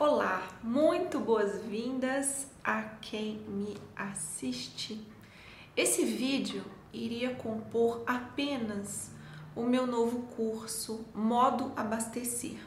Olá, 0.00 0.46
muito 0.62 1.18
boas-vindas 1.18 2.46
a 2.62 2.82
quem 2.82 3.38
me 3.48 3.76
assiste. 3.96 5.04
Esse 5.76 6.04
vídeo 6.04 6.64
iria 6.92 7.34
compor 7.34 8.04
apenas 8.06 9.10
o 9.56 9.64
meu 9.64 9.88
novo 9.88 10.22
curso 10.36 11.04
Modo 11.12 11.72
Abastecer, 11.74 12.60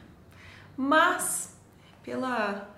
mas 0.76 1.56
pela, 2.02 2.68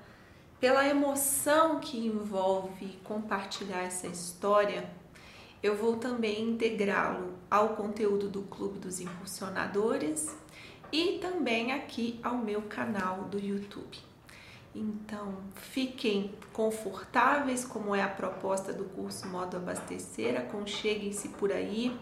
pela 0.60 0.86
emoção 0.86 1.80
que 1.80 2.06
envolve 2.06 2.96
compartilhar 3.02 3.82
essa 3.82 4.06
história, 4.06 4.88
eu 5.64 5.76
vou 5.76 5.96
também 5.96 6.50
integrá-lo 6.50 7.34
ao 7.50 7.70
conteúdo 7.70 8.28
do 8.28 8.42
Clube 8.42 8.78
dos 8.78 9.00
Impulsionadores 9.00 10.32
e 10.92 11.18
também 11.18 11.72
aqui 11.72 12.20
ao 12.22 12.38
meu 12.38 12.62
canal 12.62 13.24
do 13.24 13.36
YouTube. 13.36 14.13
Então, 14.74 15.34
fiquem 15.54 16.34
confortáveis, 16.52 17.64
como 17.64 17.94
é 17.94 18.02
a 18.02 18.08
proposta 18.08 18.72
do 18.72 18.84
curso 18.84 19.28
Modo 19.28 19.56
Abastecer, 19.56 20.36
aconcheguem-se 20.36 21.28
por 21.28 21.52
aí 21.52 21.96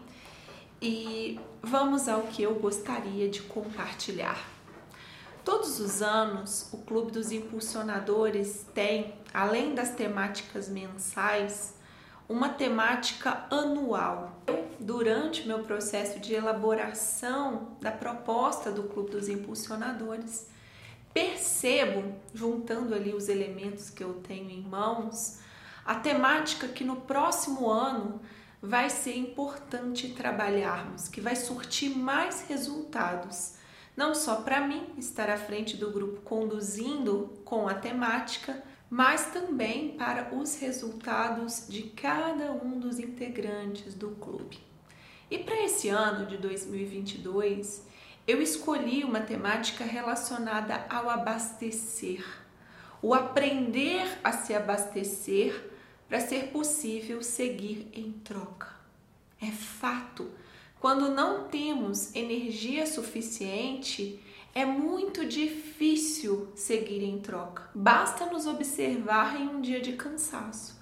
e 0.80 1.38
vamos 1.62 2.08
ao 2.08 2.22
que 2.22 2.42
eu 2.42 2.54
gostaria 2.54 3.28
de 3.28 3.42
compartilhar. 3.42 4.38
Todos 5.44 5.80
os 5.80 6.00
anos, 6.00 6.72
o 6.72 6.78
Clube 6.78 7.12
dos 7.12 7.30
Impulsionadores 7.30 8.64
tem, 8.72 9.14
além 9.34 9.74
das 9.74 9.90
temáticas 9.90 10.68
mensais, 10.68 11.74
uma 12.28 12.48
temática 12.48 13.44
anual. 13.50 14.40
Eu, 14.46 14.64
durante 14.80 15.46
meu 15.46 15.58
processo 15.60 16.18
de 16.20 16.32
elaboração 16.32 17.76
da 17.80 17.90
proposta 17.90 18.70
do 18.70 18.84
Clube 18.84 19.10
dos 19.10 19.28
Impulsionadores, 19.28 20.48
percebo, 21.12 22.14
juntando 22.34 22.94
ali 22.94 23.14
os 23.14 23.28
elementos 23.28 23.90
que 23.90 24.02
eu 24.02 24.14
tenho 24.14 24.50
em 24.50 24.62
mãos, 24.62 25.40
a 25.84 25.94
temática 25.96 26.68
que 26.68 26.84
no 26.84 26.96
próximo 26.96 27.68
ano 27.68 28.20
vai 28.60 28.88
ser 28.88 29.16
importante 29.16 30.10
trabalharmos, 30.10 31.08
que 31.08 31.20
vai 31.20 31.34
surtir 31.34 31.90
mais 31.90 32.46
resultados. 32.48 33.54
Não 33.96 34.14
só 34.14 34.36
para 34.36 34.66
mim 34.66 34.86
estar 34.96 35.28
à 35.28 35.36
frente 35.36 35.76
do 35.76 35.90
grupo 35.90 36.20
conduzindo 36.22 37.32
com 37.44 37.68
a 37.68 37.74
temática, 37.74 38.62
mas 38.88 39.26
também 39.32 39.96
para 39.96 40.34
os 40.34 40.56
resultados 40.60 41.66
de 41.68 41.82
cada 41.84 42.52
um 42.52 42.78
dos 42.78 42.98
integrantes 42.98 43.94
do 43.94 44.10
clube. 44.12 44.58
E 45.30 45.38
para 45.38 45.64
esse 45.64 45.88
ano 45.88 46.26
de 46.26 46.36
2022, 46.36 47.86
eu 48.26 48.40
escolhi 48.40 49.04
uma 49.04 49.20
temática 49.20 49.84
relacionada 49.84 50.86
ao 50.88 51.10
abastecer, 51.10 52.24
o 53.00 53.14
aprender 53.14 54.06
a 54.22 54.32
se 54.32 54.54
abastecer 54.54 55.70
para 56.08 56.20
ser 56.20 56.48
possível 56.48 57.22
seguir 57.22 57.88
em 57.92 58.12
troca. 58.12 58.68
É 59.40 59.50
fato, 59.50 60.30
quando 60.78 61.10
não 61.10 61.48
temos 61.48 62.14
energia 62.14 62.86
suficiente, 62.86 64.22
é 64.54 64.64
muito 64.64 65.26
difícil 65.26 66.48
seguir 66.54 67.02
em 67.02 67.18
troca. 67.18 67.70
Basta 67.74 68.26
nos 68.26 68.46
observar 68.46 69.40
em 69.40 69.48
um 69.48 69.60
dia 69.60 69.80
de 69.80 69.94
cansaço. 69.94 70.80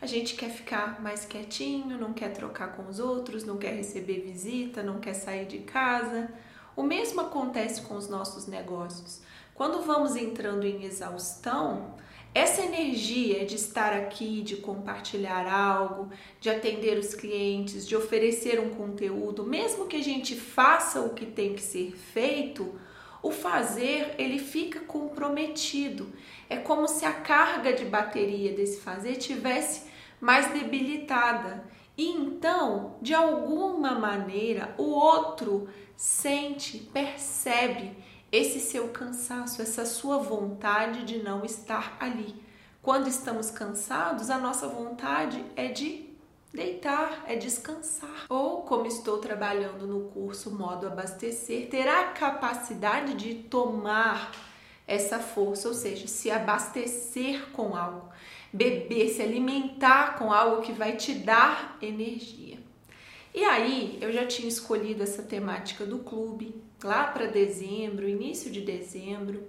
A 0.00 0.06
gente 0.06 0.34
quer 0.34 0.50
ficar 0.50 1.00
mais 1.00 1.24
quietinho, 1.24 1.98
não 1.98 2.12
quer 2.12 2.32
trocar 2.32 2.74
com 2.74 2.88
os 2.88 2.98
outros, 2.98 3.44
não 3.44 3.58
quer 3.58 3.74
receber 3.76 4.22
visita, 4.22 4.82
não 4.82 4.98
quer 4.98 5.14
sair 5.14 5.46
de 5.46 5.58
casa 5.58 6.32
o 6.76 6.82
mesmo 6.82 7.20
acontece 7.20 7.82
com 7.82 7.96
os 7.96 8.08
nossos 8.08 8.46
negócios. 8.46 9.20
Quando 9.54 9.82
vamos 9.82 10.16
entrando 10.16 10.66
em 10.66 10.84
exaustão, 10.84 11.94
essa 12.32 12.62
energia 12.62 13.44
de 13.44 13.56
estar 13.56 13.92
aqui, 13.92 14.40
de 14.42 14.56
compartilhar 14.56 15.46
algo, 15.52 16.10
de 16.40 16.48
atender 16.48 16.96
os 16.96 17.14
clientes, 17.14 17.86
de 17.86 17.96
oferecer 17.96 18.60
um 18.60 18.70
conteúdo, 18.70 19.44
mesmo 19.44 19.86
que 19.86 19.96
a 19.96 20.02
gente 20.02 20.36
faça 20.36 21.00
o 21.00 21.12
que 21.12 21.26
tem 21.26 21.54
que 21.54 21.62
ser 21.62 21.92
feito, 21.92 22.78
o 23.22 23.30
fazer 23.30 24.14
ele 24.16 24.38
fica 24.38 24.80
comprometido. 24.80 26.12
É 26.48 26.56
como 26.56 26.86
se 26.86 27.04
a 27.04 27.12
carga 27.12 27.72
de 27.72 27.84
bateria 27.84 28.52
desse 28.52 28.80
fazer 28.80 29.16
tivesse 29.16 29.90
mais 30.20 30.52
debilitada. 30.52 31.64
E 32.00 32.12
então, 32.12 32.94
de 33.02 33.12
alguma 33.12 33.94
maneira, 33.94 34.74
o 34.78 34.84
outro 34.84 35.68
sente, 35.94 36.78
percebe 36.78 37.94
esse 38.32 38.58
seu 38.58 38.88
cansaço, 38.88 39.60
essa 39.60 39.84
sua 39.84 40.16
vontade 40.16 41.04
de 41.04 41.22
não 41.22 41.44
estar 41.44 41.98
ali. 42.00 42.42
Quando 42.80 43.06
estamos 43.06 43.50
cansados, 43.50 44.30
a 44.30 44.38
nossa 44.38 44.66
vontade 44.66 45.44
é 45.54 45.68
de 45.68 46.08
deitar, 46.54 47.22
é 47.26 47.36
descansar. 47.36 48.24
Ou, 48.30 48.62
como 48.62 48.86
estou 48.86 49.18
trabalhando 49.18 49.86
no 49.86 50.08
curso 50.08 50.50
Modo 50.56 50.86
Abastecer, 50.86 51.68
ter 51.68 51.86
a 51.86 52.12
capacidade 52.12 53.12
de 53.12 53.34
tomar 53.34 54.32
essa 54.90 55.20
força, 55.20 55.68
ou 55.68 55.74
seja, 55.74 56.08
se 56.08 56.32
abastecer 56.32 57.50
com 57.52 57.76
algo, 57.76 58.08
beber, 58.52 59.08
se 59.08 59.22
alimentar 59.22 60.18
com 60.18 60.32
algo 60.32 60.62
que 60.62 60.72
vai 60.72 60.96
te 60.96 61.14
dar 61.14 61.78
energia. 61.80 62.58
E 63.32 63.44
aí 63.44 63.98
eu 64.00 64.12
já 64.12 64.26
tinha 64.26 64.48
escolhido 64.48 65.04
essa 65.04 65.22
temática 65.22 65.86
do 65.86 66.00
clube 66.00 66.52
lá 66.82 67.04
para 67.04 67.26
dezembro, 67.26 68.08
início 68.08 68.50
de 68.50 68.62
dezembro. 68.62 69.46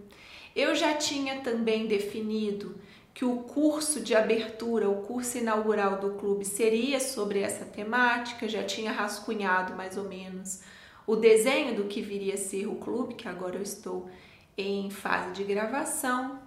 Eu 0.55 0.75
já 0.75 0.93
tinha 0.93 1.41
também 1.41 1.87
definido 1.87 2.75
que 3.11 3.25
o 3.25 3.37
curso 3.37 3.99
de 3.99 4.13
abertura, 4.13 4.91
o 4.91 5.01
curso 5.01 5.39
inaugural 5.39 5.99
do 5.99 6.11
clube 6.11 6.45
seria 6.45 6.99
sobre 6.99 7.39
essa 7.39 7.65
temática, 7.65 8.47
já 8.47 8.63
tinha 8.63 8.91
rascunhado 8.91 9.73
mais 9.75 9.97
ou 9.97 10.03
menos 10.03 10.61
o 11.07 11.15
desenho 11.15 11.75
do 11.75 11.85
que 11.85 11.99
viria 11.99 12.35
a 12.35 12.37
ser 12.37 12.67
o 12.67 12.75
clube, 12.75 13.15
que 13.15 13.27
agora 13.27 13.55
eu 13.55 13.63
estou 13.63 14.07
em 14.67 14.89
fase 14.89 15.31
de 15.31 15.43
gravação. 15.43 16.39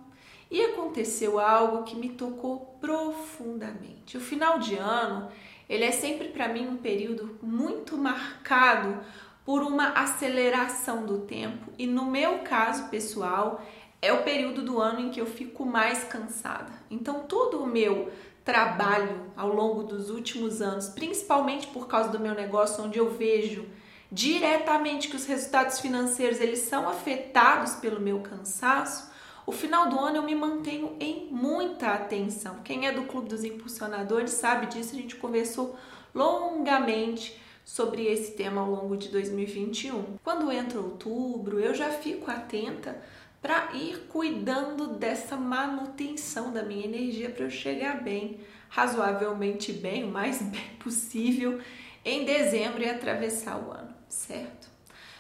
E 0.50 0.60
aconteceu 0.60 1.38
algo 1.40 1.82
que 1.82 1.96
me 1.96 2.10
tocou 2.10 2.76
profundamente. 2.80 4.16
O 4.16 4.20
final 4.20 4.58
de 4.58 4.76
ano 4.76 5.28
ele 5.68 5.84
é 5.84 5.90
sempre 5.90 6.28
para 6.28 6.48
mim 6.48 6.68
um 6.68 6.76
período 6.76 7.38
muito 7.42 7.96
marcado 7.96 8.98
por 9.44 9.62
uma 9.62 9.90
aceleração 9.90 11.04
do 11.04 11.20
tempo 11.20 11.72
e 11.78 11.86
no 11.86 12.04
meu 12.06 12.40
caso 12.40 12.88
pessoal 12.88 13.62
é 14.00 14.12
o 14.12 14.22
período 14.22 14.62
do 14.62 14.80
ano 14.80 15.00
em 15.00 15.10
que 15.10 15.20
eu 15.20 15.26
fico 15.26 15.64
mais 15.64 16.04
cansada. 16.04 16.72
Então 16.90 17.20
todo 17.20 17.62
o 17.62 17.66
meu 17.66 18.10
trabalho 18.44 19.32
ao 19.34 19.48
longo 19.48 19.82
dos 19.82 20.10
últimos 20.10 20.60
anos, 20.60 20.88
principalmente 20.88 21.66
por 21.68 21.88
causa 21.88 22.10
do 22.10 22.20
meu 22.20 22.34
negócio 22.34 22.84
onde 22.84 22.98
eu 22.98 23.10
vejo 23.10 23.66
diretamente 24.10 25.08
que 25.08 25.16
os 25.16 25.26
resultados 25.26 25.80
financeiros 25.80 26.40
eles 26.40 26.60
são 26.60 26.88
afetados 26.88 27.74
pelo 27.74 28.00
meu 28.00 28.20
cansaço, 28.20 29.12
o 29.46 29.52
final 29.52 29.88
do 29.88 29.98
ano 29.98 30.16
eu 30.16 30.22
me 30.22 30.34
mantenho 30.34 30.96
em 30.98 31.28
muita 31.30 31.88
atenção. 31.88 32.60
Quem 32.64 32.86
é 32.86 32.92
do 32.92 33.02
Clube 33.02 33.28
dos 33.28 33.44
Impulsionadores 33.44 34.32
sabe 34.32 34.66
disso, 34.66 34.94
a 34.94 34.98
gente 34.98 35.16
conversou 35.16 35.76
longamente 36.14 37.38
sobre 37.64 38.06
esse 38.06 38.32
tema 38.32 38.60
ao 38.60 38.70
longo 38.70 38.96
de 38.96 39.08
2021. 39.08 40.18
Quando 40.22 40.50
entra 40.50 40.80
outubro, 40.80 41.60
eu 41.60 41.74
já 41.74 41.90
fico 41.90 42.30
atenta 42.30 43.00
para 43.40 43.74
ir 43.74 44.06
cuidando 44.08 44.86
dessa 44.86 45.36
manutenção 45.36 46.50
da 46.50 46.62
minha 46.62 46.86
energia 46.86 47.28
para 47.28 47.44
eu 47.44 47.50
chegar 47.50 48.02
bem, 48.02 48.40
razoavelmente 48.70 49.72
bem, 49.72 50.04
o 50.04 50.08
mais 50.08 50.40
bem 50.48 50.70
possível 50.78 51.60
em 52.04 52.24
dezembro 52.24 52.82
e 52.82 52.88
atravessar 52.88 53.58
o 53.58 53.70
ano, 53.70 53.93
certo? 54.14 54.68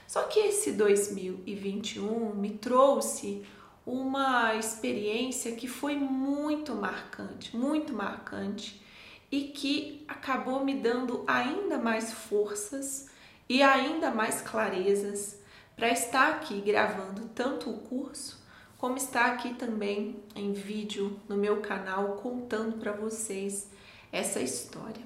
Só 0.06 0.22
que 0.24 0.38
esse 0.38 0.72
2021 0.72 2.34
me 2.34 2.50
trouxe 2.50 3.44
uma 3.84 4.54
experiência 4.54 5.56
que 5.56 5.66
foi 5.66 5.96
muito 5.96 6.74
marcante, 6.74 7.54
muito 7.56 7.92
marcante 7.92 8.82
e 9.30 9.48
que 9.48 10.04
acabou 10.06 10.64
me 10.64 10.74
dando 10.74 11.24
ainda 11.26 11.78
mais 11.78 12.12
forças 12.12 13.08
e 13.48 13.62
ainda 13.62 14.10
mais 14.10 14.40
clarezas 14.40 15.38
para 15.76 15.90
estar 15.90 16.30
aqui 16.30 16.60
gravando 16.60 17.28
tanto 17.34 17.68
o 17.68 17.78
curso 17.78 18.42
como 18.78 18.96
estar 18.96 19.32
aqui 19.32 19.54
também 19.54 20.22
em 20.34 20.52
vídeo 20.52 21.18
no 21.28 21.36
meu 21.36 21.60
canal 21.60 22.16
contando 22.16 22.78
para 22.78 22.92
vocês 22.92 23.68
essa 24.12 24.40
história. 24.40 25.02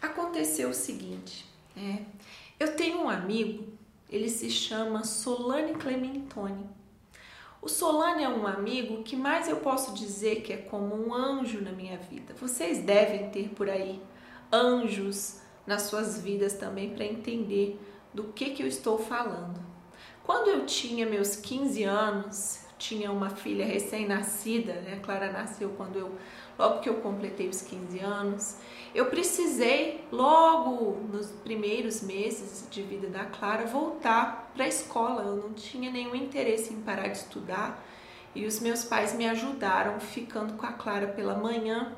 Aconteceu 0.00 0.70
o 0.70 0.74
seguinte, 0.74 1.46
é, 1.76 2.02
eu 2.62 2.76
tenho 2.76 3.02
um 3.02 3.08
amigo, 3.10 3.64
ele 4.08 4.28
se 4.28 4.48
chama 4.48 5.02
Solane 5.04 5.74
Clementoni. 5.74 6.64
O 7.60 7.68
Solane 7.68 8.22
é 8.22 8.28
um 8.28 8.46
amigo 8.46 9.02
que 9.02 9.16
mais 9.16 9.48
eu 9.48 9.56
posso 9.56 9.94
dizer 9.94 10.42
que 10.42 10.52
é 10.52 10.56
como 10.56 10.94
um 10.94 11.12
anjo 11.12 11.60
na 11.60 11.72
minha 11.72 11.98
vida. 11.98 12.34
Vocês 12.34 12.78
devem 12.78 13.30
ter 13.30 13.48
por 13.50 13.68
aí 13.68 14.00
anjos 14.52 15.40
nas 15.66 15.82
suas 15.82 16.20
vidas 16.20 16.54
também 16.54 16.90
para 16.90 17.04
entender 17.04 17.80
do 18.14 18.24
que, 18.24 18.50
que 18.50 18.62
eu 18.62 18.66
estou 18.66 18.98
falando. 18.98 19.60
Quando 20.22 20.48
eu 20.48 20.64
tinha 20.64 21.04
meus 21.04 21.34
15 21.34 21.82
anos, 21.82 22.61
tinha 22.82 23.12
uma 23.12 23.30
filha 23.30 23.64
recém-nascida, 23.64 24.74
né? 24.80 24.94
A 24.94 25.04
Clara 25.04 25.30
nasceu 25.30 25.70
quando 25.76 25.96
eu 25.96 26.12
logo 26.58 26.80
que 26.80 26.88
eu 26.88 26.94
completei 26.96 27.48
os 27.48 27.62
15 27.62 28.00
anos. 28.00 28.56
Eu 28.92 29.06
precisei 29.06 30.04
logo 30.10 30.98
nos 31.12 31.30
primeiros 31.30 32.02
meses 32.02 32.66
de 32.70 32.82
vida 32.82 33.06
da 33.06 33.24
Clara 33.24 33.66
voltar 33.66 34.50
para 34.52 34.64
a 34.64 34.68
escola. 34.68 35.22
Eu 35.22 35.36
não 35.36 35.52
tinha 35.52 35.90
nenhum 35.90 36.14
interesse 36.14 36.74
em 36.74 36.82
parar 36.82 37.08
de 37.08 37.18
estudar. 37.18 37.86
E 38.34 38.46
os 38.46 38.60
meus 38.60 38.84
pais 38.84 39.14
me 39.14 39.28
ajudaram 39.28 40.00
ficando 40.00 40.54
com 40.54 40.66
a 40.66 40.72
Clara 40.72 41.06
pela 41.06 41.36
manhã 41.36 41.94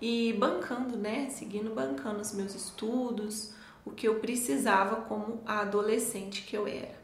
e 0.00 0.32
bancando, 0.34 0.96
né? 0.96 1.28
Seguindo 1.30 1.74
bancando 1.74 2.20
os 2.20 2.32
meus 2.32 2.54
estudos, 2.54 3.54
o 3.84 3.90
que 3.90 4.06
eu 4.06 4.20
precisava 4.20 5.02
como 5.02 5.42
a 5.44 5.60
adolescente 5.60 6.42
que 6.42 6.56
eu 6.56 6.66
era. 6.66 7.01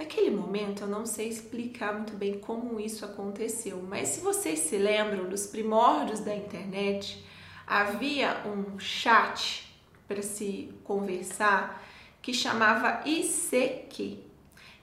Naquele 0.00 0.30
momento 0.30 0.84
eu 0.84 0.88
não 0.88 1.04
sei 1.04 1.28
explicar 1.28 1.92
muito 1.92 2.14
bem 2.14 2.38
como 2.38 2.80
isso 2.80 3.04
aconteceu, 3.04 3.84
mas 3.86 4.08
se 4.08 4.20
vocês 4.20 4.60
se 4.60 4.78
lembram 4.78 5.28
dos 5.28 5.46
primórdios 5.46 6.20
da 6.20 6.34
internet, 6.34 7.22
havia 7.66 8.40
um 8.46 8.78
chat 8.78 9.70
para 10.08 10.22
se 10.22 10.72
conversar 10.84 11.84
que 12.22 12.32
chamava 12.32 13.02
ICQ. 13.06 14.20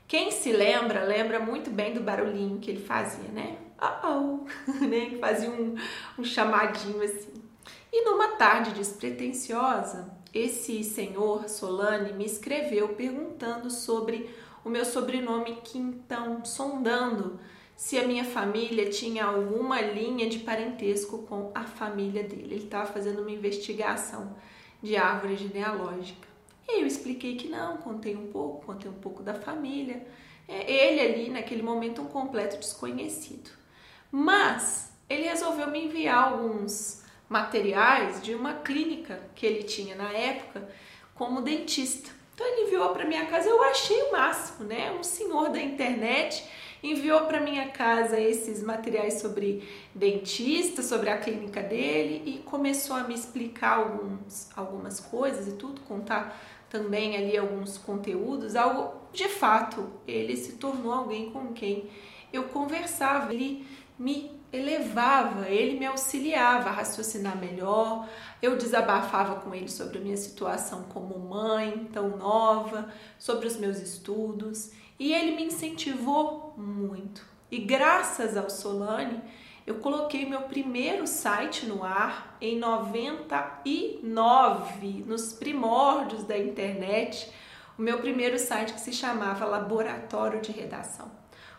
Quem 0.08 0.30
se 0.30 0.52
lembra, 0.52 1.04
lembra 1.04 1.40
muito 1.40 1.72
bem 1.72 1.96
do 1.96 2.02
barulhinho 2.02 2.60
que 2.60 2.70
ele 2.70 2.86
fazia, 2.86 3.30
né? 3.30 3.58
Oh, 4.04 4.46
né? 4.86 5.08
Que 5.10 5.18
fazia 5.18 5.50
um, 5.50 5.74
um 6.20 6.24
chamadinho 6.24 7.02
assim. 7.02 7.42
E 7.92 8.06
numa 8.06 8.36
tarde 8.36 8.70
despretensiosa, 8.70 10.16
esse 10.32 10.84
senhor 10.84 11.50
Solane 11.50 12.14
me 12.14 12.26
escreveu 12.26 12.90
perguntando 12.90 13.72
sobre 13.72 14.30
o 14.68 14.70
meu 14.70 14.84
sobrenome 14.84 15.62
Quintão, 15.64 16.44
sondando 16.44 17.40
se 17.74 17.98
a 17.98 18.06
minha 18.06 18.26
família 18.26 18.90
tinha 18.90 19.24
alguma 19.24 19.80
linha 19.80 20.30
de 20.30 20.40
parentesco 20.40 21.20
com 21.20 21.52
a 21.56 21.64
família 21.64 22.22
dele. 22.22 22.56
Ele 22.56 22.64
estava 22.66 22.86
fazendo 22.92 23.22
uma 23.22 23.32
investigação 23.32 24.36
de 24.84 24.98
árvore 24.98 25.38
genealógica. 25.38 26.28
E 26.68 26.82
eu 26.82 26.86
expliquei 26.86 27.38
que 27.38 27.48
não, 27.48 27.78
contei 27.78 28.14
um 28.18 28.28
pouco, 28.28 28.66
contei 28.66 28.92
um 28.92 28.96
pouco 28.96 29.24
da 29.24 29.34
família. 29.34 30.06
É, 30.50 30.70
ele 30.70 31.00
ali, 31.00 31.30
naquele 31.30 31.64
momento, 31.64 32.02
um 32.02 32.08
completo 32.08 32.58
desconhecido. 32.58 33.50
Mas 34.12 34.92
ele 35.10 35.30
resolveu 35.30 35.72
me 35.72 35.86
enviar 35.86 36.34
alguns 36.34 37.04
materiais 37.30 38.22
de 38.22 38.36
uma 38.36 38.56
clínica 38.56 39.22
que 39.34 39.46
ele 39.46 39.64
tinha 39.64 39.96
na 39.96 40.12
época 40.12 40.68
como 41.16 41.42
dentista. 41.42 42.17
Então 42.38 42.46
ele 42.46 42.68
enviou 42.68 42.90
para 42.90 43.04
minha 43.04 43.26
casa, 43.26 43.50
eu 43.50 43.64
achei 43.64 44.00
o 44.04 44.12
máximo, 44.12 44.68
né? 44.68 44.92
Um 44.92 45.02
senhor 45.02 45.50
da 45.50 45.60
internet 45.60 46.46
enviou 46.84 47.22
para 47.22 47.40
minha 47.40 47.70
casa 47.70 48.20
esses 48.20 48.62
materiais 48.62 49.16
sobre 49.16 49.68
dentista, 49.96 50.84
sobre 50.84 51.10
a 51.10 51.18
clínica 51.18 51.64
dele 51.64 52.22
e 52.28 52.38
começou 52.44 52.96
a 52.96 53.02
me 53.02 53.16
explicar 53.16 53.80
alguns, 53.80 54.56
algumas 54.56 55.00
coisas 55.00 55.48
e 55.48 55.54
tudo, 55.54 55.82
contar 55.82 56.40
também 56.70 57.16
ali 57.18 57.36
alguns 57.36 57.80
conteúdos, 57.80 58.56
algo 58.56 59.02
de 59.12 59.28
fato, 59.28 59.90
ele 60.08 60.38
se 60.38 60.58
tornou 60.58 60.94
alguém 60.94 61.32
com 61.32 61.54
quem 61.54 61.90
eu 62.32 62.44
conversava, 62.44 63.34
ele 63.34 63.66
me 63.98 64.37
elevava, 64.52 65.48
ele 65.50 65.80
me 65.80 65.86
auxiliava 65.86 66.70
a 66.70 66.74
raciocinar 66.74 67.38
melhor. 67.38 68.08
Eu 68.42 68.58
desabafava 68.58 69.36
com 69.42 69.54
ele 69.54 69.68
sobre 69.68 69.98
a 69.98 70.02
minha 70.02 70.18
situação 70.18 70.84
como 70.84 71.20
mãe, 71.20 71.90
tão 71.92 72.18
nova, 72.18 72.90
sobre 73.20 73.48
os 73.48 73.58
meus 73.58 73.80
estudos, 73.80 74.72
e 75.00 75.14
ele 75.14 75.36
me 75.36 75.46
incentivou 75.46 76.54
muito. 76.58 77.24
E 77.52 77.60
graças 77.60 78.36
ao 78.36 78.50
Solane, 78.50 79.22
eu 79.66 79.76
coloquei 79.76 80.26
meu 80.26 80.42
primeiro 80.44 81.06
site 81.06 81.66
no 81.66 81.84
ar 81.84 82.38
em 82.40 82.58
99, 82.58 85.04
nos 85.06 85.34
primórdios 85.34 86.24
da 86.24 86.38
internet, 86.38 87.30
o 87.78 87.82
meu 87.82 88.00
primeiro 88.00 88.40
site 88.40 88.72
que 88.74 88.80
se 88.80 88.94
chamava 88.94 89.46
Laboratório 89.46 90.40
de 90.42 90.54
Redação. 90.54 91.12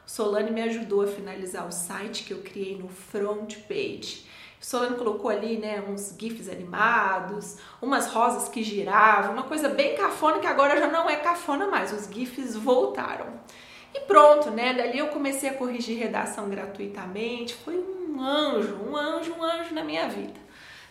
Solane 0.09 0.51
me 0.51 0.63
ajudou 0.63 1.03
a 1.03 1.07
finalizar 1.07 1.69
o 1.69 1.71
site 1.71 2.25
que 2.25 2.33
eu 2.33 2.39
criei 2.39 2.79
no 2.79 2.89
front 2.89 3.57
page. 3.69 4.25
Solane 4.59 4.97
colocou 4.97 5.31
ali, 5.31 5.59
né, 5.59 5.85
uns 5.87 6.17
gifs 6.19 6.49
animados, 6.49 7.59
umas 7.81 8.09
rosas 8.09 8.49
que 8.49 8.63
giravam, 8.63 9.35
uma 9.35 9.43
coisa 9.43 9.69
bem 9.69 9.95
cafona 9.95 10.39
que 10.39 10.47
agora 10.47 10.79
já 10.79 10.89
não 10.89 11.11
é 11.11 11.17
cafona 11.17 11.67
mais, 11.67 11.93
os 11.93 12.13
gifs 12.13 12.57
voltaram. 12.57 13.27
E 13.95 14.01
pronto, 14.01 14.51
né? 14.51 14.73
Dali 14.73 14.99
eu 14.99 15.09
comecei 15.09 15.51
a 15.51 15.55
corrigir 15.55 15.99
redação 15.99 16.49
gratuitamente. 16.49 17.55
Foi 17.55 17.77
um 17.77 18.19
anjo, 18.19 18.77
um 18.77 18.97
anjo, 18.97 19.35
um 19.35 19.43
anjo 19.43 19.75
na 19.75 19.85
minha 19.85 20.09
vida. 20.09 20.41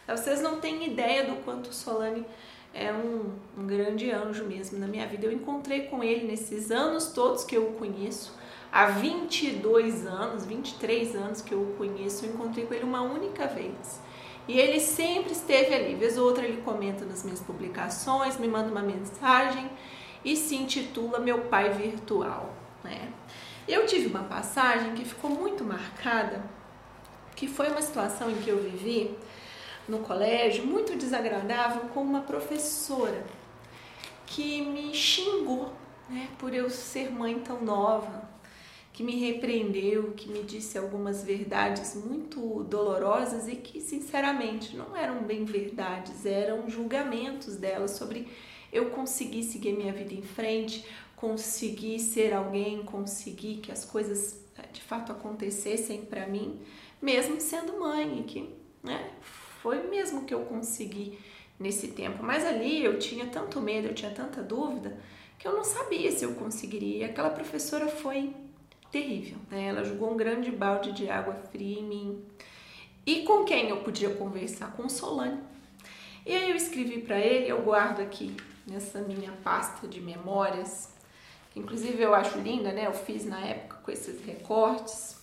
Vocês 0.08 0.42
não 0.42 0.60
têm 0.60 0.86
ideia 0.86 1.26
do 1.26 1.38
quanto 1.44 1.72
o 1.72 1.74
Solane 1.74 2.24
é 2.72 2.94
um, 2.94 3.34
um 3.58 3.66
grande 3.66 4.12
anjo 4.12 4.46
mesmo 4.46 4.78
na 4.78 4.86
minha 4.86 5.08
vida. 5.08 5.26
Eu 5.26 5.32
encontrei 5.32 5.88
com 5.88 6.04
ele 6.04 6.28
nesses 6.28 6.70
anos 6.70 7.08
todos 7.08 7.44
que 7.44 7.58
eu 7.58 7.70
o 7.70 7.74
conheço 7.74 8.38
há 8.72 8.88
22 8.88 10.06
anos, 10.06 10.46
23 10.46 11.16
anos 11.16 11.42
que 11.42 11.54
eu 11.54 11.62
o 11.62 11.76
conheço, 11.78 12.26
eu 12.26 12.34
encontrei 12.34 12.66
com 12.66 12.74
ele 12.74 12.84
uma 12.84 13.02
única 13.02 13.48
vez. 13.48 14.02
E 14.48 14.58
ele 14.60 14.80
sempre 14.80 15.34
esteve 15.34 15.74
ali. 15.74 15.96
Vez 15.96 16.18
ou 16.18 16.26
outra 16.26 16.46
ele 16.46 16.62
comenta 16.62 17.04
nas 17.04 17.24
minhas 17.24 17.42
publicações, 17.42 18.38
me 18.38 18.48
manda 18.48 18.72
uma 18.72 18.82
mensagem 18.82 19.70
e 20.24 20.36
se 20.36 20.56
intitula 20.56 21.20
Meu 21.20 21.42
Pai 21.42 21.72
Virtual. 21.72 22.54
Né? 22.84 23.12
Eu 23.68 23.86
tive 23.86 24.08
uma 24.08 24.24
passagem 24.24 24.94
que 24.94 25.04
ficou 25.04 25.30
muito 25.30 25.64
marcada, 25.64 26.42
que 27.36 27.48
foi 27.48 27.68
uma 27.68 27.82
situação 27.82 28.32
em 28.32 28.36
que 28.36 28.50
eu 28.50 28.58
vivi 28.58 29.18
no 29.88 30.00
colégio 30.00 30.66
muito 30.66 30.98
desagradável 30.98 31.84
com 31.94 32.02
uma 32.02 32.22
professora 32.22 33.26
que 34.26 34.62
me 34.62 34.94
xingou 34.94 35.74
né, 36.10 36.30
por 36.38 36.54
eu 36.54 36.70
ser 36.70 37.12
mãe 37.12 37.40
tão 37.40 37.62
nova, 37.62 38.27
que 38.98 39.04
me 39.04 39.16
repreendeu, 39.16 40.14
que 40.14 40.28
me 40.28 40.42
disse 40.42 40.76
algumas 40.76 41.24
verdades 41.24 41.94
muito 41.94 42.64
dolorosas 42.64 43.48
e 43.48 43.56
que, 43.56 43.80
sinceramente, 43.80 44.76
não 44.76 44.98
eram 44.98 45.22
bem 45.22 45.46
verdades, 45.46 46.26
eram 46.26 46.68
julgamentos 46.68 47.58
dela 47.58 47.88
sobre 47.88 48.28
eu 48.74 48.90
conseguir 48.90 49.44
seguir 49.44 49.74
minha 49.74 49.94
vida 49.94 50.16
em 50.16 50.24
frente, 50.24 50.84
conseguir 51.16 52.00
ser 52.00 52.34
alguém, 52.34 52.82
conseguir 52.82 53.58
que 53.58 53.72
as 53.72 53.86
coisas 53.86 54.44
eh, 54.58 54.66
de 54.74 54.82
fato 54.82 55.12
acontecessem 55.12 56.04
para 56.04 56.26
mim, 56.26 56.60
mesmo 57.00 57.40
sendo 57.40 57.80
mãe, 57.80 58.24
que 58.24 58.50
né, 58.82 59.12
foi 59.62 59.88
mesmo 59.88 60.26
que 60.26 60.34
eu 60.34 60.40
consegui 60.46 61.20
nesse 61.60 61.90
tempo. 61.90 62.24
Mas 62.24 62.44
ali 62.44 62.84
eu 62.84 62.98
tinha 62.98 63.28
tanto 63.28 63.62
medo, 63.62 63.90
eu 63.90 63.94
tinha 63.94 64.10
tanta 64.10 64.42
dúvida 64.42 65.00
que 65.38 65.48
eu 65.48 65.54
não 65.54 65.64
sabia 65.64 66.12
se 66.12 66.26
eu 66.26 66.34
conseguiria. 66.34 67.06
Aquela 67.06 67.30
professora 67.30 67.88
foi 67.88 68.34
terrível. 68.92 69.38
Né? 69.50 69.68
Ela 69.68 69.84
jogou 69.84 70.12
um 70.12 70.18
grande 70.18 70.52
balde 70.52 70.92
de 70.92 71.10
água 71.10 71.34
fria 71.34 71.80
em 71.80 71.84
mim. 71.84 72.26
E 73.06 73.24
com 73.24 73.46
quem 73.46 73.70
eu 73.70 73.78
podia 73.78 74.10
conversar? 74.10 74.74
Com 74.74 74.90
Solane. 74.90 75.40
E 76.26 76.36
aí 76.36 76.50
eu 76.50 76.58
escrevi 76.58 77.02
para 77.02 77.18
ele, 77.18 77.50
eu 77.50 77.62
guardo 77.62 78.02
aqui 78.02 78.36
nessa 78.66 79.00
minha 79.00 79.32
pasta 79.44 79.88
de 79.88 80.02
memórias, 80.02 80.90
que 81.54 81.60
inclusive 81.60 82.02
eu 82.02 82.14
acho 82.14 82.38
linda, 82.40 82.74
né? 82.74 82.86
Eu 82.86 82.94
fiz 82.94 83.24
na 83.24 83.40
época 83.40 83.78
com 83.78 83.92
esses 83.92 84.26
recortes. 84.26 85.16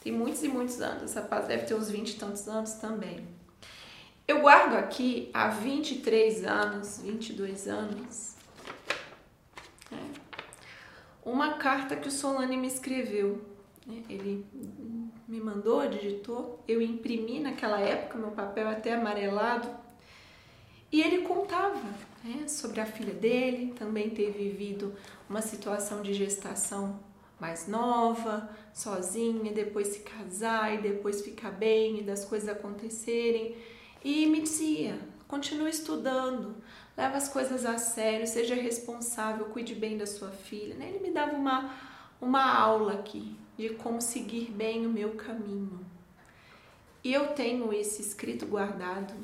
Tem 0.00 0.12
muitos 0.12 0.44
e 0.44 0.48
muitos 0.48 0.80
anos, 0.80 1.02
essa 1.02 1.20
pasta 1.20 1.48
deve 1.48 1.66
ter 1.66 1.74
uns 1.74 1.90
20 1.90 2.10
e 2.10 2.14
tantos 2.14 2.46
anos 2.46 2.74
também. 2.74 3.26
Eu 4.26 4.40
guardo 4.40 4.74
aqui 4.76 5.28
há 5.34 5.48
23 5.48 6.44
anos, 6.44 7.00
22 7.02 7.66
anos, 7.66 8.29
uma 11.24 11.54
carta 11.54 11.96
que 11.96 12.08
o 12.08 12.10
Solane 12.10 12.56
me 12.56 12.66
escreveu. 12.66 13.40
Né? 13.86 14.02
Ele 14.08 14.46
me 15.28 15.40
mandou, 15.40 15.86
digitou, 15.88 16.62
eu 16.66 16.82
imprimi 16.82 17.40
naquela 17.40 17.78
época, 17.78 18.18
meu 18.18 18.30
papel 18.30 18.68
até 18.68 18.94
amarelado, 18.94 19.68
e 20.92 21.00
ele 21.00 21.18
contava 21.18 21.80
né, 22.24 22.48
sobre 22.48 22.80
a 22.80 22.86
filha 22.86 23.14
dele, 23.14 23.72
também 23.78 24.10
ter 24.10 24.32
vivido 24.32 24.92
uma 25.28 25.40
situação 25.40 26.02
de 26.02 26.12
gestação 26.12 26.98
mais 27.38 27.68
nova, 27.68 28.50
sozinha, 28.74 29.52
depois 29.52 29.88
se 29.88 30.00
casar 30.00 30.74
e 30.74 30.82
depois 30.82 31.22
ficar 31.22 31.50
bem 31.50 32.00
e 32.00 32.02
das 32.02 32.24
coisas 32.24 32.48
acontecerem. 32.48 33.56
E 34.04 34.26
me 34.26 34.42
dizia: 34.42 34.98
continue 35.26 35.70
estudando, 35.70 36.56
leva 37.00 37.16
as 37.16 37.30
coisas 37.30 37.64
a 37.64 37.78
sério, 37.78 38.26
seja 38.26 38.54
responsável, 38.54 39.46
cuide 39.46 39.74
bem 39.74 39.96
da 39.96 40.06
sua 40.06 40.28
filha. 40.28 40.74
Né? 40.74 40.90
Ele 40.90 40.98
me 40.98 41.10
dava 41.10 41.34
uma, 41.34 41.74
uma 42.20 42.54
aula 42.54 42.92
aqui 42.92 43.38
de 43.56 43.70
como 43.70 44.02
seguir 44.02 44.50
bem 44.50 44.86
o 44.86 44.90
meu 44.90 45.14
caminho. 45.14 45.80
E 47.02 47.10
eu 47.10 47.28
tenho 47.28 47.72
esse 47.72 48.02
escrito 48.02 48.44
guardado, 48.44 49.14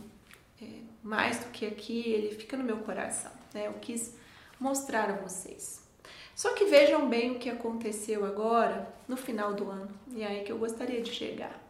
é, 0.61 0.65
mais 1.03 1.41
do 1.41 1.51
que 1.51 1.67
aqui, 1.67 2.01
ele 2.09 2.35
fica 2.35 2.57
no 2.57 2.65
meu 2.65 2.79
coração. 2.79 3.33
Né? 3.53 3.67
Eu 3.67 3.75
quis 3.75 4.17
mostrar 4.59 5.11
a 5.11 5.17
vocês. 5.17 5.87
Só 6.35 6.55
que 6.55 6.65
vejam 6.65 7.07
bem 7.07 7.33
o 7.33 7.39
que 7.39 7.51
aconteceu 7.51 8.25
agora 8.25 8.91
no 9.07 9.19
final 9.19 9.53
do 9.53 9.71
ano, 9.71 9.91
e 10.09 10.23
é 10.23 10.27
aí 10.27 10.45
que 10.45 10.53
eu 10.53 10.59
gostaria 10.59 11.03
de 11.03 11.13
chegar. 11.13 11.63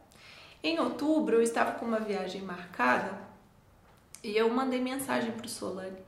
Em 0.62 0.78
outubro 0.78 1.36
eu 1.36 1.42
estava 1.42 1.72
com 1.72 1.84
uma 1.84 1.98
viagem 1.98 2.42
marcada 2.42 3.25
e 4.22 4.36
eu 4.36 4.48
mandei 4.50 4.80
mensagem 4.80 5.32
para 5.32 5.46
o 5.46 5.48
Solane, 5.48 5.98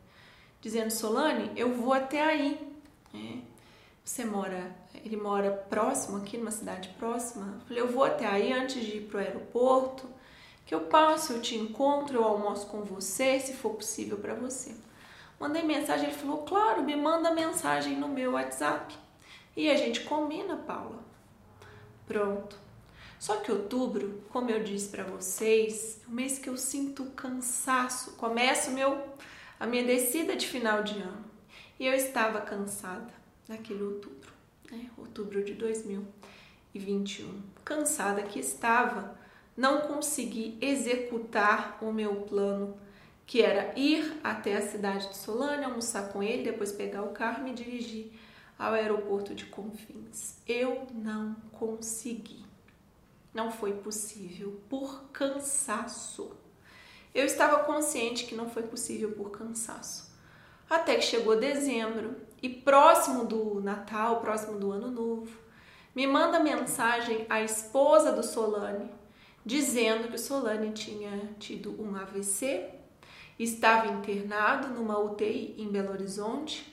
dizendo: 0.60 0.90
Solane, 0.90 1.50
eu 1.56 1.74
vou 1.74 1.92
até 1.92 2.22
aí. 2.22 2.72
É, 3.14 3.38
você 4.04 4.24
mora, 4.24 4.74
ele 5.04 5.16
mora 5.16 5.50
próximo 5.50 6.18
aqui, 6.18 6.36
numa 6.38 6.50
cidade 6.50 6.88
próxima. 6.98 7.54
Eu 7.54 7.66
falei: 7.66 7.82
eu 7.82 7.88
vou 7.88 8.04
até 8.04 8.26
aí 8.26 8.52
antes 8.52 8.84
de 8.84 8.98
ir 8.98 9.00
para 9.02 9.18
o 9.18 9.20
aeroporto, 9.20 10.08
que 10.64 10.74
eu 10.74 10.82
passo, 10.82 11.34
eu 11.34 11.42
te 11.42 11.56
encontro, 11.56 12.16
eu 12.16 12.24
almoço 12.24 12.66
com 12.66 12.82
você, 12.82 13.38
se 13.40 13.54
for 13.54 13.74
possível 13.74 14.18
para 14.18 14.34
você. 14.34 14.74
Mandei 15.38 15.62
mensagem, 15.62 16.06
ele 16.06 16.16
falou: 16.16 16.38
claro, 16.38 16.82
me 16.82 16.96
manda 16.96 17.30
mensagem 17.30 17.96
no 17.96 18.08
meu 18.08 18.32
WhatsApp. 18.32 18.96
E 19.56 19.70
a 19.70 19.76
gente 19.76 20.02
combina, 20.02 20.56
Paula. 20.56 20.98
Pronto. 22.06 22.56
Só 23.18 23.36
que 23.36 23.50
outubro, 23.50 24.22
como 24.30 24.50
eu 24.50 24.62
disse 24.62 24.88
para 24.88 25.02
vocês, 25.02 26.00
é 26.04 26.08
o 26.08 26.14
mês 26.14 26.38
que 26.38 26.48
eu 26.48 26.56
sinto 26.56 27.04
cansaço. 27.06 28.12
Começa 28.12 28.70
meu 28.70 29.02
a 29.58 29.66
minha 29.66 29.84
descida 29.84 30.36
de 30.36 30.46
final 30.46 30.82
de 30.82 31.00
ano. 31.00 31.24
E 31.78 31.86
eu 31.86 31.94
estava 31.94 32.40
cansada 32.40 33.12
naquele 33.48 33.82
outubro, 33.82 34.30
né? 34.70 34.88
Outubro 34.96 35.42
de 35.44 35.54
2021. 35.54 37.42
Cansada 37.64 38.22
que 38.22 38.38
estava, 38.38 39.18
não 39.56 39.82
consegui 39.82 40.56
executar 40.60 41.78
o 41.82 41.92
meu 41.92 42.22
plano, 42.22 42.78
que 43.26 43.42
era 43.42 43.78
ir 43.78 44.18
até 44.22 44.56
a 44.56 44.62
cidade 44.62 45.08
de 45.08 45.16
Solânia, 45.16 45.66
almoçar 45.66 46.12
com 46.12 46.22
ele, 46.22 46.44
depois 46.44 46.72
pegar 46.72 47.02
o 47.02 47.12
carro 47.12 47.40
e 47.40 47.50
me 47.50 47.54
dirigir 47.54 48.12
ao 48.58 48.72
aeroporto 48.74 49.34
de 49.34 49.46
Confins. 49.46 50.38
Eu 50.46 50.86
não 50.94 51.34
consegui. 51.52 52.47
Não 53.32 53.50
foi 53.50 53.72
possível 53.72 54.60
por 54.68 55.04
cansaço. 55.12 56.36
Eu 57.14 57.24
estava 57.24 57.64
consciente 57.64 58.24
que 58.24 58.34
não 58.34 58.48
foi 58.48 58.62
possível 58.62 59.12
por 59.12 59.30
cansaço. 59.30 60.12
Até 60.68 60.96
que 60.96 61.02
chegou 61.02 61.38
dezembro 61.38 62.16
e 62.42 62.48
próximo 62.48 63.24
do 63.24 63.60
Natal, 63.60 64.20
próximo 64.20 64.58
do 64.58 64.70
Ano 64.70 64.90
Novo, 64.90 65.38
me 65.94 66.06
manda 66.06 66.38
mensagem 66.38 67.26
a 67.28 67.42
esposa 67.42 68.12
do 68.12 68.22
Solane 68.22 68.90
dizendo 69.48 70.08
que 70.08 70.16
o 70.16 70.18
Solane 70.18 70.72
tinha 70.72 71.10
tido 71.38 71.74
um 71.82 71.96
AVC, 71.96 72.68
estava 73.38 73.86
internado 73.86 74.68
numa 74.68 74.98
UTI 74.98 75.54
em 75.56 75.68
Belo 75.68 75.90
Horizonte 75.90 76.70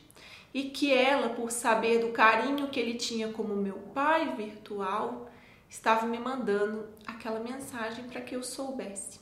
e 0.53 0.63
que 0.63 0.93
ela, 0.93 1.29
por 1.29 1.51
saber 1.51 1.99
do 1.99 2.11
carinho 2.11 2.67
que 2.67 2.77
ele 2.77 2.95
tinha 2.95 3.31
como 3.31 3.55
meu 3.55 3.77
pai 3.93 4.35
virtual, 4.35 5.24
estava 5.69 6.05
me 6.05 6.19
mandando 6.19 6.87
aquela 7.05 7.39
mensagem 7.39 8.07
para 8.07 8.21
que 8.21 8.35
eu 8.35 8.43
soubesse. 8.43 9.19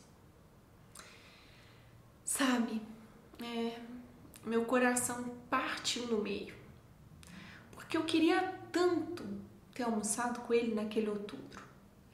Sabe, 2.25 2.81
é, 3.41 3.79
meu 4.45 4.65
coração 4.65 5.23
partiu 5.49 6.07
no 6.07 6.17
meio, 6.19 6.55
porque 7.71 7.95
eu 7.95 8.03
queria 8.03 8.41
tanto 8.71 9.23
ter 9.73 9.83
almoçado 9.83 10.41
com 10.41 10.53
ele 10.53 10.73
naquele 10.73 11.09
outubro. 11.09 11.61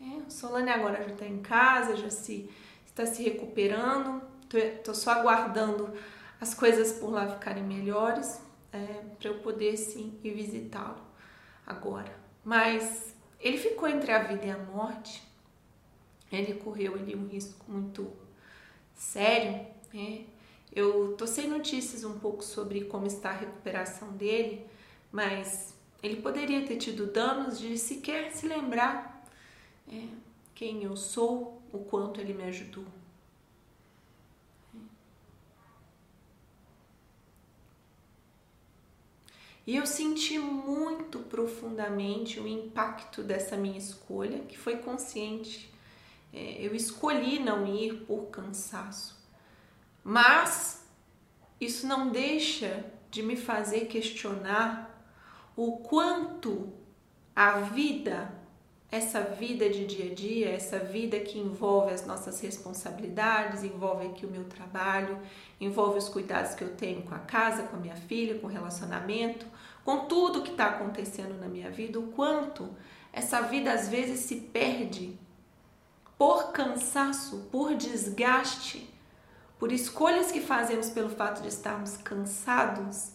É, 0.02 0.30
Solane 0.30 0.70
agora 0.70 1.04
já 1.04 1.14
está 1.14 1.26
em 1.26 1.42
casa, 1.42 1.96
já 1.96 2.10
se 2.10 2.50
está 2.86 3.06
se 3.06 3.24
recuperando, 3.24 4.22
estou 4.54 4.94
só 4.94 5.12
aguardando 5.12 5.94
as 6.42 6.54
coisas 6.54 6.94
por 6.94 7.12
lá 7.12 7.28
ficarem 7.28 7.64
melhores 7.64 8.42
é, 8.72 9.02
para 9.18 9.30
eu 9.30 9.40
poder 9.40 9.78
sim 9.78 10.20
ir 10.24 10.34
visitá-lo 10.34 11.02
agora. 11.66 12.14
Mas 12.44 13.16
ele 13.40 13.58
ficou 13.58 13.88
entre 13.88 14.12
a 14.12 14.24
vida 14.24 14.46
e 14.46 14.52
a 14.52 14.58
morte. 14.58 15.24
Ele 16.32 16.54
correu 16.56 16.96
ali 16.96 17.16
um 17.16 17.28
risco 17.28 17.66
muito 17.68 18.12
sério. 18.94 19.66
Né? 19.94 20.26
Eu 20.74 21.16
tô 21.18 21.26
sem 21.26 21.48
notícias 21.48 22.04
um 22.04 22.20
pouco 22.20 22.44
sobre 22.44 22.86
como 22.86 23.08
está 23.08 23.30
a 23.30 23.38
recuperação 23.38 24.12
dele, 24.12 24.66
mas 25.12 25.74
ele 26.04 26.22
poderia 26.22 26.66
ter 26.66 26.78
tido 26.78 27.08
danos 27.08 27.60
de 27.60 27.78
sequer 27.78 28.32
se 28.32 28.48
lembrar 28.48 29.26
é, 29.92 30.04
quem 30.54 30.84
eu 30.84 30.96
sou, 30.96 31.62
o 31.72 31.80
quanto 31.80 32.22
ele 32.22 32.34
me 32.34 32.44
ajudou. 32.44 32.86
E 39.66 39.76
eu 39.76 39.86
senti 39.86 40.40
muito 40.40 41.19
profundamente 41.40 42.38
o 42.38 42.48
impacto 42.48 43.24
dessa 43.24 43.56
minha 43.56 43.78
escolha, 43.78 44.40
que 44.40 44.58
foi 44.58 44.78
consciente. 44.78 45.74
É, 46.34 46.58
eu 46.60 46.76
escolhi 46.76 47.40
não 47.40 47.66
ir 47.66 48.06
por 48.06 48.26
cansaço. 48.26 49.18
Mas 50.04 50.86
isso 51.62 51.88
não 51.88 52.10
deixa 52.10 52.86
de 53.10 53.24
me 53.24 53.38
fazer 53.38 53.86
questionar 53.86 55.02
o 55.56 55.78
quanto 55.78 56.74
a 57.34 57.62
vida 57.62 58.34
essa 58.92 59.22
vida 59.22 59.70
de 59.70 59.86
dia 59.86 60.12
a 60.12 60.16
dia, 60.16 60.50
essa 60.50 60.80
vida 60.80 61.20
que 61.20 61.38
envolve 61.38 61.94
as 61.94 62.06
nossas 62.08 62.40
responsabilidades, 62.42 63.64
envolve 63.64 64.08
aqui 64.08 64.26
o 64.26 64.32
meu 64.32 64.46
trabalho, 64.46 65.20
envolve 65.62 66.00
os 66.00 66.10
cuidados 66.10 66.56
que 66.56 66.64
eu 66.64 66.76
tenho 66.76 67.04
com 67.04 67.14
a 67.14 67.20
casa, 67.20 67.64
com 67.64 67.76
a 67.76 67.80
minha 67.80 67.96
filha, 67.96 68.40
com 68.40 68.48
o 68.48 68.50
relacionamento, 68.50 69.46
com 69.86 70.06
tudo 70.06 70.42
que 70.42 70.52
está 70.52 70.68
acontecendo 70.68 71.40
na 71.40 71.48
minha 71.48 71.70
vida, 71.70 72.00
o 72.00 72.08
quanto 72.08 72.68
essa 73.14 73.42
vida 73.42 73.72
às 73.72 73.88
vezes 73.88 74.22
se 74.22 74.36
perde 74.38 75.16
por 76.18 76.52
cansaço, 76.52 77.48
por 77.52 77.76
desgaste, 77.76 78.90
por 79.60 79.72
escolhas 79.72 80.32
que 80.32 80.42
fazemos 80.42 80.90
pelo 80.90 81.10
fato 81.10 81.42
de 81.42 81.48
estarmos 81.48 81.96
cansados 81.98 83.12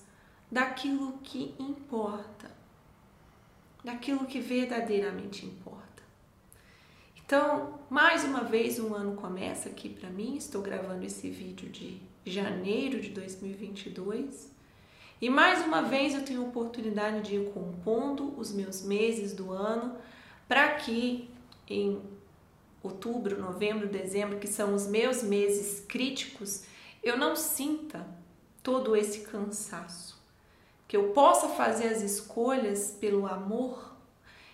daquilo 0.51 1.19
que 1.23 1.55
importa 1.59 2.54
daquilo 3.85 4.25
que 4.25 4.41
verdadeiramente 4.41 5.45
importa. 5.45 6.03
Então, 7.25 7.79
mais 7.91 8.25
uma 8.25 8.43
vez, 8.43 8.81
um 8.81 8.95
ano 8.95 9.15
começa 9.15 9.69
aqui 9.69 9.89
para 9.89 10.09
mim. 10.09 10.37
Estou 10.37 10.63
gravando 10.63 11.05
esse 11.05 11.29
vídeo 11.31 11.69
de 11.69 12.01
janeiro 12.25 13.01
de 13.01 13.11
2022. 13.11 14.51
E 15.21 15.29
mais 15.29 15.65
uma 15.65 15.83
vez 15.83 16.15
eu 16.15 16.25
tenho 16.25 16.43
a 16.43 16.49
oportunidade 16.49 17.29
de 17.29 17.37
ir 17.37 17.51
compondo 17.53 18.39
os 18.39 18.53
meus 18.53 18.83
meses 18.83 19.35
do 19.35 19.53
ano 19.53 19.97
para 20.49 20.75
que 20.75 21.31
em 21.69 22.01
outubro, 22.83 23.41
novembro, 23.41 23.89
dezembro, 23.89 24.39
que 24.39 24.47
são 24.47 24.75
os 24.75 24.87
meus 24.87 25.23
meses 25.23 25.81
críticos, 25.81 26.65
eu 27.03 27.17
não 27.17 27.35
sinta 27.35 28.07
todo 28.63 28.95
esse 28.95 29.21
cansaço 29.21 30.23
que 30.87 30.97
eu 30.97 31.11
possa 31.11 31.49
fazer 31.51 31.89
as 31.89 32.03
escolhas 32.03 32.91
pelo 33.01 33.27
amor 33.27 33.95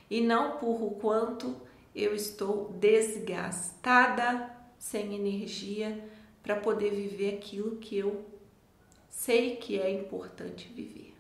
e 0.09 0.21
não 0.21 0.59
por 0.59 0.83
o 0.83 0.91
quanto 0.93 1.57
eu 1.95 2.15
estou 2.15 2.71
desgastada, 2.73 4.51
sem 4.79 5.15
energia 5.15 6.03
para 6.43 6.57
poder 6.57 6.91
viver 6.91 7.37
aquilo 7.37 7.77
que 7.77 7.99
eu 7.99 8.25
sei 9.11 9.57
que 9.57 9.79
é 9.79 9.91
importante 9.91 10.69
viver. 10.69 11.15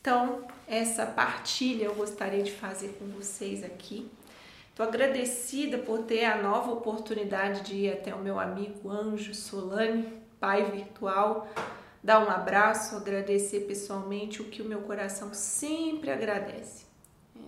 Então, 0.00 0.46
essa 0.66 1.04
partilha 1.04 1.84
eu 1.84 1.94
gostaria 1.94 2.42
de 2.42 2.52
fazer 2.52 2.96
com 2.98 3.06
vocês 3.08 3.62
aqui. 3.62 4.10
Estou 4.70 4.86
agradecida 4.86 5.76
por 5.76 6.04
ter 6.04 6.24
a 6.24 6.40
nova 6.40 6.72
oportunidade 6.72 7.60
de 7.62 7.74
ir 7.74 7.92
até 7.92 8.14
o 8.14 8.18
meu 8.18 8.40
amigo 8.40 8.88
Anjo 8.88 9.34
Solane, 9.34 10.08
pai 10.40 10.70
virtual, 10.70 11.46
dar 12.02 12.26
um 12.26 12.30
abraço, 12.30 12.96
agradecer 12.96 13.60
pessoalmente 13.60 14.40
o 14.40 14.46
que 14.46 14.62
o 14.62 14.64
meu 14.64 14.82
coração 14.82 15.32
sempre 15.34 16.10
agradece. 16.10 16.84
É. 17.36 17.40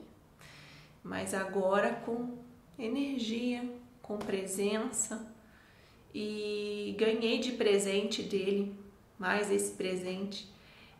Mas 1.02 1.34
agora 1.34 1.94
com 2.04 2.38
energia, 2.78 3.64
com 4.00 4.18
presença 4.18 5.32
e 6.14 6.94
ganhei 6.98 7.38
de 7.38 7.52
presente 7.52 8.22
dele, 8.22 8.76
mais 9.18 9.50
esse 9.50 9.72
presente, 9.72 10.52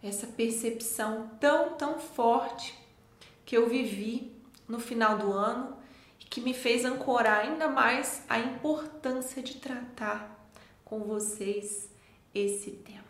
essa 0.02 0.26
percepção 0.26 1.30
tão, 1.40 1.74
tão 1.74 1.98
forte 1.98 2.78
que 3.44 3.56
eu 3.56 3.68
vivi 3.68 4.32
no 4.66 4.78
final 4.78 5.18
do 5.18 5.32
ano 5.32 5.76
e 6.20 6.24
que 6.24 6.40
me 6.40 6.54
fez 6.54 6.84
ancorar 6.84 7.40
ainda 7.40 7.68
mais 7.68 8.24
a 8.28 8.38
importância 8.38 9.42
de 9.42 9.56
tratar 9.56 10.48
com 10.84 11.00
vocês 11.00 11.90
esse 12.34 12.70
tema. 12.70 13.01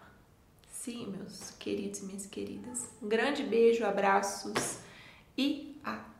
Sim, 0.83 1.13
meus 1.17 1.53
queridos 1.61 2.01
e 2.01 2.07
minhas 2.07 2.27
queridas. 2.27 2.89
Um 3.01 3.09
grande 3.09 3.45
beijo, 3.45 3.85
abraços 3.85 4.79
e 5.39 5.81
até! 5.85 6.12